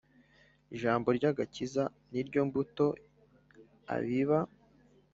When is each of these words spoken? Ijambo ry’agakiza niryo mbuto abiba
Ijambo 0.75 1.07
ry’agakiza 1.17 1.83
niryo 2.11 2.41
mbuto 2.47 2.85
abiba 3.95 4.39